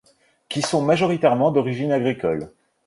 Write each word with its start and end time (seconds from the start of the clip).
Qui 0.49 0.63
sont 0.63 0.81
majoritairement 0.81 1.51
d'origine 1.51 1.91
agricole. 1.91 2.51